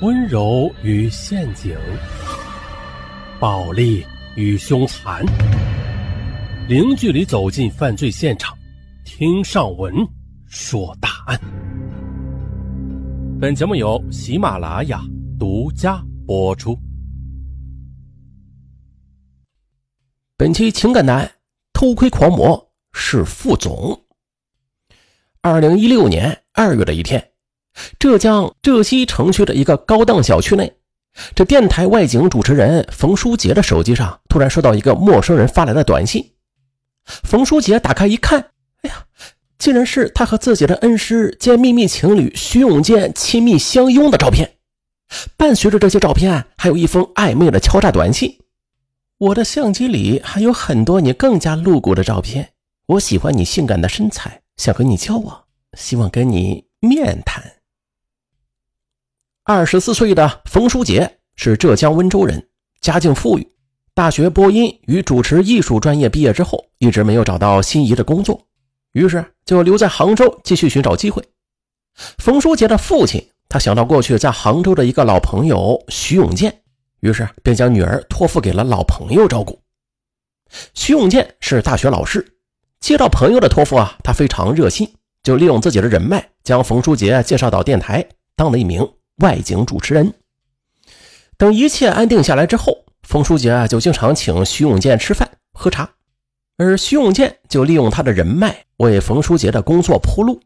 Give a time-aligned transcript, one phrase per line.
[0.00, 1.76] 温柔与陷阱，
[3.38, 4.02] 暴力
[4.34, 5.22] 与凶残，
[6.66, 8.56] 零距离走进犯罪现场，
[9.04, 9.94] 听上文
[10.46, 11.38] 说大案。
[13.38, 15.02] 本节目由喜马拉雅
[15.38, 16.74] 独家播出。
[20.38, 21.30] 本期情感男
[21.74, 24.02] 偷窥狂魔是副总。
[25.42, 27.29] 二零一六年二月的一天。
[27.98, 30.72] 浙江浙西城区的一个高档小区内，
[31.34, 36.32] 这电台外景主持人冯书杰的手机上突然收到一个陌生人发来的短信。
[37.04, 38.50] 冯书杰打开一看，
[38.82, 39.04] 哎呀，
[39.58, 44.56] 竟然是他和自己的恩师兼秘密情侣徐永健亲密相拥的照片。
[45.36, 48.38] 伴随着这些照片，还有一封暧昧的敲诈短信
[49.18, 52.50] ：“我的相机里还有很多你更加露骨的照片。
[52.86, 55.44] 我喜欢你性感的身材，想和你交往，
[55.76, 57.42] 希望跟你面谈。”
[59.44, 62.46] 二十四岁的冯书杰是浙江温州人，
[62.82, 63.52] 家境富裕。
[63.94, 68.46] 大学播音与主持艺术专业毕业之后，一直没有找到心仪的工作，
[68.92, 71.24] 于是就留在杭州继续寻找机会。
[72.18, 76.60] 冯书杰的父亲，他想到过去在杭州的一个老朋友徐永健，
[77.00, 79.58] 于是便将女儿托付给了老朋友照顾。
[80.74, 82.34] 徐永健是大学老师，
[82.78, 84.86] 接到朋友的托付啊，他非常热心，
[85.22, 88.86] 就利用自己的人脉，将冯书杰介绍到电台，当了一名。
[89.20, 90.12] 外景主持人。
[91.36, 95.88] 等一切安定下来之后，冯书杰啊就经常请徐永健吃饭喝茶，
[96.58, 100.40] 而徐永健就利用他的人脉为冯书杰的工作铺路。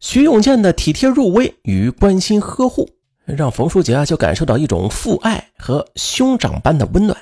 [0.00, 2.88] 徐永健的体贴入微与关心呵护，
[3.24, 7.18] 让冯书杰啊就感受到一种父爱和兄长般的温暖。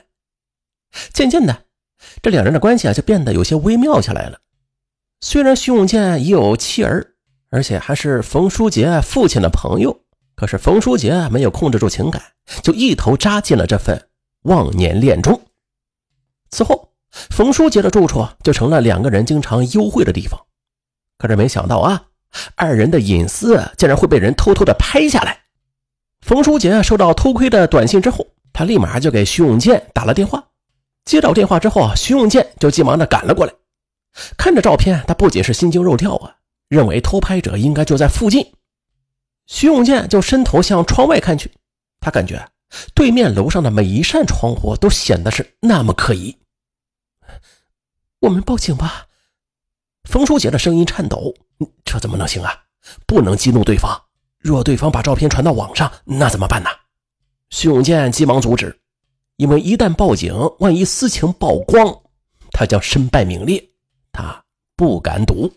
[1.15, 1.65] 渐渐的，
[2.21, 4.39] 这两人的关系啊就变得有些微妙起来了。
[5.23, 7.15] 虽然徐永健已有妻儿，
[7.49, 10.03] 而且还是冯书杰父亲的朋友。
[10.37, 12.23] 可是冯书杰没有控制住情感，
[12.63, 14.09] 就一头扎进了这份
[14.43, 15.41] 忘年恋中。
[16.51, 20.39] 此后，冯书杰的住处就成了两个人经常幽会的地方。
[21.17, 22.05] 可是没想到啊，
[22.55, 25.41] 二人的隐私竟然会被人偷偷的拍下来。
[26.21, 30.45] 冯书杰收到偷窥的短信之后，他立马就给徐永健打了电话。
[31.07, 33.55] 接到电话之后，徐永健就急忙的赶了过来。
[34.37, 36.37] 看着照片，他不仅是心惊肉跳啊，
[36.69, 38.47] 认为偷拍者应该就在附近。
[39.47, 41.51] 徐永健就伸头向窗外看去，
[42.01, 42.49] 他感觉
[42.95, 46.37] 对面楼上的每一扇窗户都显得是那么可疑。
[48.21, 49.07] 我们报警吧。
[50.05, 51.35] 冯书杰的声音颤抖
[51.85, 52.65] ：“这怎么能行啊？
[53.07, 54.01] 不能激怒对方。
[54.39, 56.71] 若对方把照片传到网上，那怎么办呢？”
[57.51, 58.81] 徐永健急忙阻止，
[59.37, 62.03] 因为一旦报警，万一私情曝光，
[62.51, 63.65] 他将身败名裂。
[64.13, 64.45] 他
[64.77, 65.53] 不敢赌。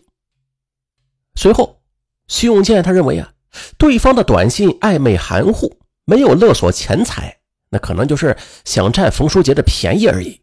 [1.34, 1.80] 随后，
[2.28, 3.32] 徐永健他认为啊。
[3.78, 7.38] 对方的短信暧昧含糊，没有勒索钱财，
[7.70, 10.42] 那可能就是想占冯书杰的便宜而已。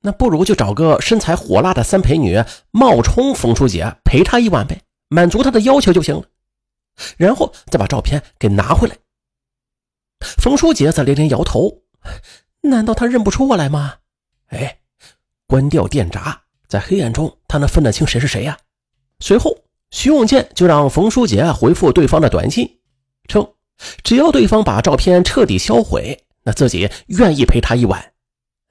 [0.00, 6.24] 那不如就找个身材火辣的三陪女冒充冯书杰陪他一晚呗，满足他的要求就行了。
[7.16, 8.96] 然后再把照片给拿回来。
[10.20, 11.82] 冯书杰则连连摇头
[12.62, 13.94] ：“难道他认不出我来吗？”
[14.48, 14.78] 哎，
[15.46, 18.58] 关掉电闸，在黑暗中他能分得清谁是谁呀？
[19.20, 19.63] 随后。
[19.94, 22.68] 徐永健就让冯书杰回复对方的短信，
[23.28, 23.48] 称
[24.02, 28.12] 只要对方把照片彻底销毁，那自己愿意陪他一晚，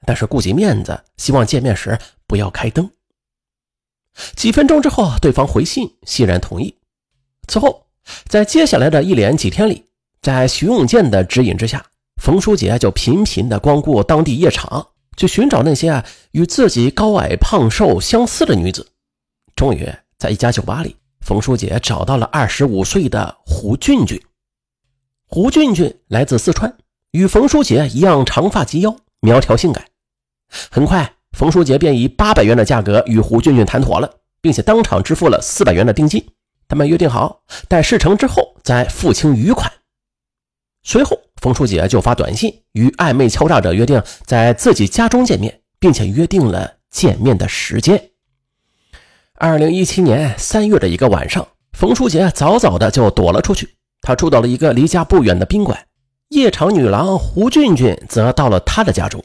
[0.04, 2.90] 但是顾及面子，希望见面时不要开灯。
[4.36, 6.76] 几分钟之后，对方回信欣然同意。
[7.48, 7.86] 此后，
[8.28, 9.82] 在接下来的一连几天里，
[10.20, 11.86] 在徐永健的指引之下，
[12.20, 14.86] 冯书杰就频频的光顾当地夜场，
[15.16, 18.86] 去寻找那些啊与自己高矮胖瘦相似的女子。
[19.56, 20.94] 终于，在一家酒吧里。
[21.24, 24.20] 冯书杰找到了二十五岁的胡俊俊。
[25.26, 26.76] 胡俊俊来自四川，
[27.12, 29.86] 与冯书杰一样长发及腰，苗条性感。
[30.70, 36.22] 很快，冯书杰便以八百元的价格与胡俊俊谈妥了，并且当场支付了四百元的定金。
[36.68, 39.72] 他们约定好，待事成之后再付清余款。
[40.82, 48.10] 随后，冯书杰就发短信与暧昧敲诈者约定在自己家中见面，并且约定了见面的时间。
[49.36, 53.68] 二零一七年三月的一个晚上，冯书杰早早的就躲了出去。
[54.00, 55.86] 他住到了一个离家不远的宾馆，
[56.28, 59.22] 夜场女郎胡俊俊则到了他的家中。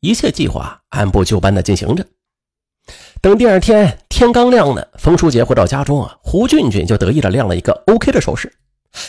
[0.00, 2.06] 一切计划按部就班的进行着。
[3.20, 8.52] 等第二天天刚亮了，冯书杰回到家中啊，胡俊俊就得意的亮了一个 OK 的手势，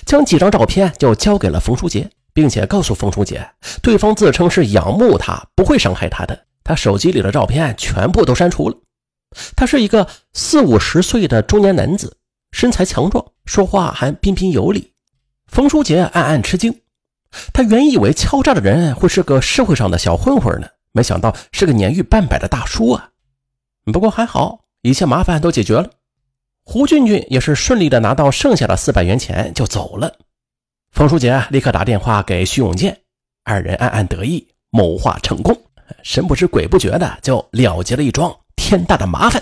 [0.07, 3.47] 将几张照片就交给了冯书杰，并且告诉冯书杰，
[3.83, 8.75] 对方自称是仰慕他，不会伤害他的，他手机里的照片全部都删除了。
[9.55, 12.17] 他是一个四五十岁的中年男子，
[12.51, 14.91] 身材强壮，说话还彬彬有礼。
[15.47, 16.81] 冯书杰暗暗吃惊，
[17.53, 23.09] 他原以为敲诈的人会是个社会上的小混混呢，没想到是个年逾半百的大叔啊。
[23.91, 25.89] 不过还好，一切麻烦都解决了。
[26.63, 30.13] 胡俊俊也是顺利的拿到剩下的四百元钱就走了。
[30.91, 32.99] 冯书杰立刻打电话给徐永健，
[33.43, 35.59] 二人暗暗得意，谋划成功，
[36.03, 38.35] 神不知鬼不觉的就了结了一桩
[38.69, 39.41] 天大的麻烦。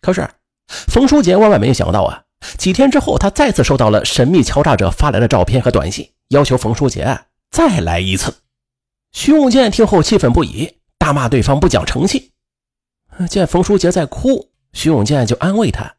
[0.00, 0.26] 可是，
[0.68, 2.24] 冯书杰万万没有想到啊！
[2.56, 8.34] 几天之后，他再次收到了神秘敲诈者发来的照片和短信，要求冯书杰再来一次。
[9.12, 12.30] 徐永健听后气愤不已，大骂对方不讲诚信。
[13.28, 15.96] 见冯书杰在哭，徐永健就安慰他：“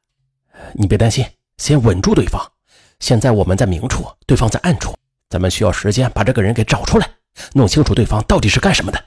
[0.74, 1.24] 你别担心，
[1.58, 2.52] 先稳住对方。
[3.00, 4.96] 现在我们在明处，对方在暗处，
[5.30, 7.08] 咱们需要时间把这个人给找出来，
[7.54, 9.06] 弄清楚对方到底是干什么的。”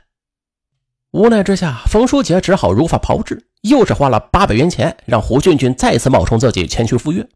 [1.13, 7.29] 无奈之下，冯书杰只好如法炮制，又是花了八百元钱，让胡俊俊再次冒充自己前去赴约。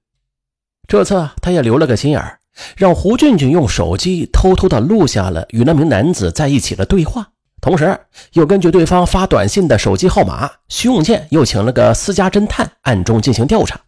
[0.89, 2.39] 这次他也留了个心眼，
[2.75, 7.29] 让胡俊俊用手机偷偷的录下了与那名男子在一起的对话，
[7.61, 8.01] 同时
[8.33, 13.79] 又根据对方发短信的手机号码，徐永健又请了个私家侦探暗中进行调查。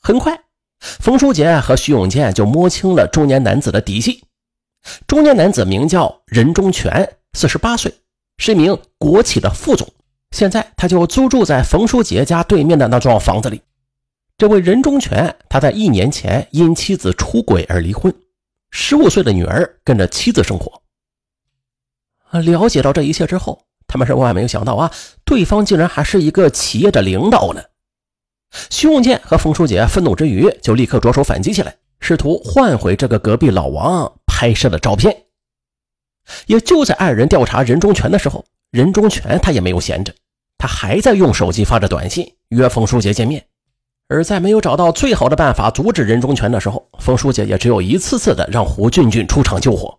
[0.00, 0.38] 很快，
[0.78, 4.22] 冯书杰和徐永健就摸清了中年男子的底细。
[5.08, 7.92] 中年男子名叫任忠全，四十八岁。
[8.38, 9.86] 是一名国企的副总，
[10.30, 13.60] 现在他就租住在冯书杰家对面的那幢房子里。
[14.38, 18.14] 这位任忠全，他在一年前因妻子出轨而离婚，
[18.70, 20.80] 十五岁的女儿跟着妻子生活。
[22.30, 24.92] 了解到这一切之后，他们是万万没有想到啊，
[25.24, 27.62] 对方竟然还是一个企业的领导呢。
[28.70, 35.24] 徐永健和冯书杰愤怒之余，就立刻着手反击起来，试图换回这个隔壁老王拍摄的照片。
[36.46, 40.12] 也就在二人调查任忠全的时候，任忠全他也没有闲着，
[40.56, 43.44] 他还在用手机发着短信约冯书杰见面。
[44.08, 49.98] 而在没有找到最好的办法阻止任忠全的时候，冯书杰也只有一次次的让胡俊俊出场救火。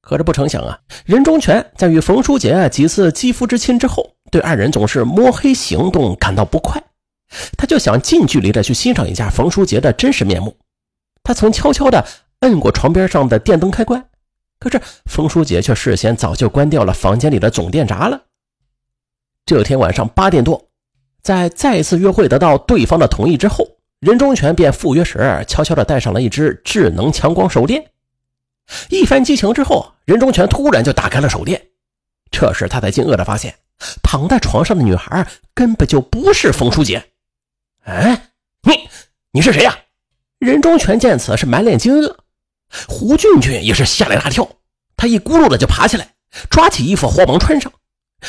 [0.00, 6.82] 可是不成想啊，任忠全在与冯书杰几次肌肤之亲之后，对二人总是摸黑行动感到不快，
[7.58, 10.56] 他就想近距离的去欣赏一下冯书杰的真实面目。
[11.22, 12.06] 他曾悄悄的
[12.40, 14.02] 摁过床边上的电灯开关。
[14.60, 18.22] 可是冯书杰却事先早就关掉了房间里的总电闸了。
[19.46, 20.68] 这天晚上八点多，
[21.22, 23.66] 在再次约会得到对方的同意之后，
[24.00, 27.90] 任忠全便赴约时悄悄地带上了一只智能强光手电。
[28.90, 31.68] 一番激情之后，任忠全突然就打开了手电。
[32.30, 33.56] 这时他才惊愕地发现，
[34.02, 37.02] 躺在床上的女孩根本就不是冯书杰。
[37.84, 38.30] 哎，
[38.62, 38.88] 你
[39.32, 39.76] 你是谁呀？
[40.38, 42.14] 任忠全见此是满脸惊愕。
[42.88, 44.48] 胡俊俊也是吓了一大跳，
[44.96, 46.14] 他一咕噜的就爬起来，
[46.48, 47.72] 抓起衣服慌忙穿上。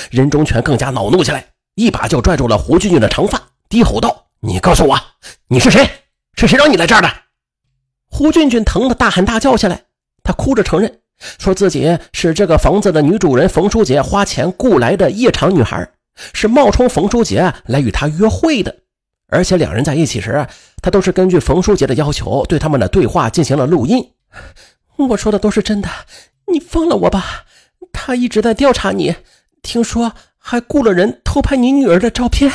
[0.10, 1.46] 任忠全更加恼怒起来，
[1.76, 5.00] 一把就拽住了胡俊俊的长发，低吼道：“你告诉我，
[5.48, 5.88] 你是谁？
[6.36, 7.12] 是谁让你来这儿的？”
[8.10, 9.84] 胡俊俊疼得大喊大叫起来，
[10.24, 11.00] 他哭着承认，
[11.40, 15.88] 说自己是这个房子的女主人冯书杰花钱雇来的夜场女孩，
[16.34, 18.76] 是冒充冯书杰来与他约会的。
[19.28, 20.46] 而且两人在一起时，
[20.82, 24.12] 他都是根据冯书杰的要求，对他们的对话进行了录音。
[25.10, 25.90] 我说的都是真的，
[26.48, 27.46] 你放了我吧。
[27.92, 29.16] 他一直在调查你，
[29.62, 32.52] 听说还雇了人偷拍你女儿的照片。